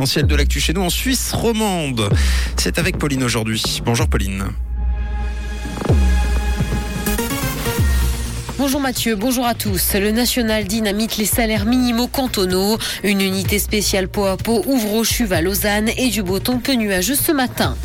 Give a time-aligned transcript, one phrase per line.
[0.00, 2.08] Essentiel de l'actu chez nous en Suisse romande.
[2.56, 3.80] C'est avec Pauline aujourd'hui.
[3.84, 4.44] Bonjour Pauline.
[8.58, 9.94] Bonjour Mathieu, bonjour à tous.
[9.94, 12.78] Le national dynamite les salaires minimaux cantonaux.
[13.02, 16.58] Une unité spéciale peau à peau ouvre au chuve à Lausanne et du beau temps
[16.58, 17.76] peu nuageux ce matin.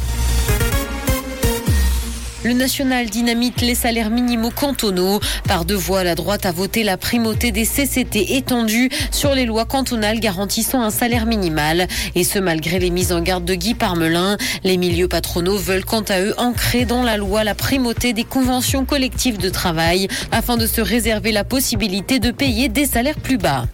[2.44, 5.22] Le national dynamite les salaires minimaux cantonaux.
[5.48, 9.64] Par deux voix, la droite a voté la primauté des CCT étendue sur les lois
[9.64, 11.88] cantonales garantissant un salaire minimal.
[12.16, 14.38] Et ce, malgré les mises en garde de Guy Parmelin.
[14.66, 18.84] Les milieux patronaux veulent quant à eux ancrer dans la loi la primauté des conventions
[18.84, 23.68] collectives de travail afin de se réserver la possibilité de payer des salaires plus bas.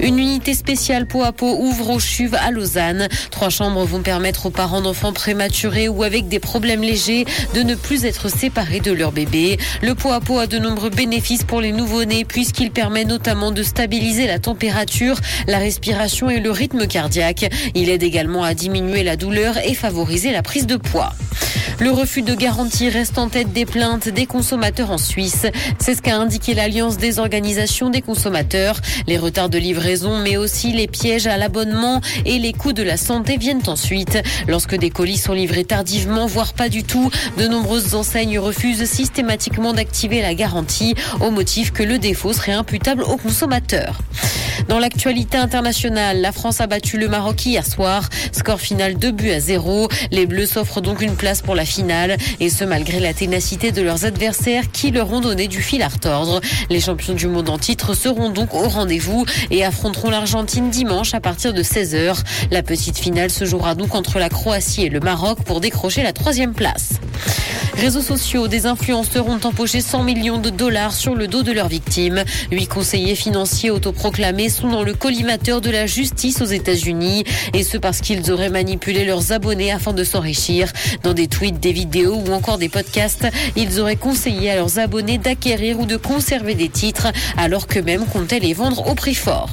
[0.00, 3.08] Une unité spéciale peau à peau ouvre au CHUV à Lausanne.
[3.30, 7.74] Trois chambres vont permettre aux parents d'enfants prématurés ou avec des problèmes légers de ne
[7.74, 9.58] plus être séparés de leur bébé.
[9.82, 13.62] Le pot à peau a de nombreux bénéfices pour les nouveau-nés puisqu'il permet notamment de
[13.62, 17.50] stabiliser la température, la respiration et le rythme cardiaque.
[17.74, 21.12] Il aide également à diminuer la douleur et favoriser la prise de poids.
[21.80, 25.46] Le refus de garantie reste en tête des plaintes des consommateurs en Suisse.
[25.78, 28.80] C'est ce qu'a indiqué l'Alliance des organisations des consommateurs.
[29.08, 32.96] Les retards de livraison, mais aussi les pièges à l'abonnement et les coûts de la
[32.96, 34.18] santé viennent ensuite.
[34.46, 39.72] Lorsque des colis sont livrés tardivement, voire pas du tout, de nombreuses enseignes refusent systématiquement
[39.72, 43.98] d'activer la garantie au motif que le défaut serait imputable aux consommateurs.
[44.68, 48.08] Dans l'actualité internationale, la France a battu le Maroc hier soir.
[48.32, 49.88] Score final 2 buts à 0.
[50.10, 52.16] Les Bleus s'offrent donc une place pour la finale.
[52.40, 55.88] Et ce, malgré la ténacité de leurs adversaires qui leur ont donné du fil à
[55.88, 56.40] retordre.
[56.70, 61.20] Les champions du monde en titre seront donc au rendez-vous et affronteront l'Argentine dimanche à
[61.20, 62.18] partir de 16h.
[62.50, 66.12] La petite finale se jouera donc entre la Croatie et le Maroc pour décrocher la
[66.12, 67.00] troisième place.
[67.76, 71.68] Réseaux sociaux, des influenceurs ont empoché 100 millions de dollars sur le dos de leurs
[71.68, 72.22] victimes.
[72.50, 77.24] Huit conseillers financiers autoproclamés sont dans le collimateur de la justice aux États-Unis.
[77.52, 80.72] Et ce parce qu'ils auraient manipulé leurs abonnés afin de s'enrichir.
[81.02, 85.18] Dans des tweets, des vidéos ou encore des podcasts, ils auraient conseillé à leurs abonnés
[85.18, 89.50] d'acquérir ou de conserver des titres alors qu'eux-mêmes comptaient les vendre au prix fort.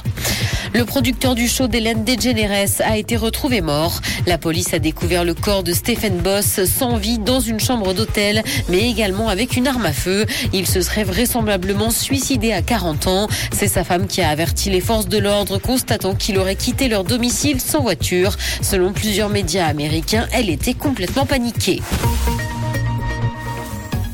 [0.73, 3.99] Le producteur du show d'Hélène DeGeneres a été retrouvé mort.
[4.25, 8.41] La police a découvert le corps de Stephen Boss sans vie dans une chambre d'hôtel,
[8.69, 10.25] mais également avec une arme à feu.
[10.53, 13.27] Il se serait vraisemblablement suicidé à 40 ans.
[13.51, 17.03] C'est sa femme qui a averti les forces de l'ordre, constatant qu'il aurait quitté leur
[17.03, 18.37] domicile sans voiture.
[18.61, 21.81] Selon plusieurs médias américains, elle était complètement paniquée.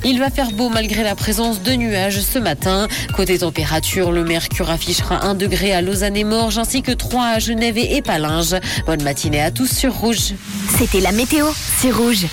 [0.03, 2.87] Il va faire beau malgré la présence de nuages ce matin.
[3.13, 7.39] Côté température, le mercure affichera 1 degré à Lausanne et Morges ainsi que 3 à
[7.39, 8.55] Genève et Palinges.
[8.85, 10.33] Bonne matinée à tous sur Rouge.
[10.77, 11.45] C'était la météo,
[11.79, 12.25] c'est Rouge.